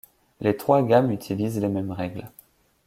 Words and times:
Les 0.39 0.57
trois 0.57 0.81
gammes 0.81 1.11
utilisent 1.11 1.59
les 1.59 1.67
mêmes 1.67 1.91
règles. 1.91 2.31